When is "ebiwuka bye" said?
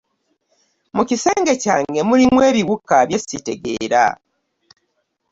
2.49-3.19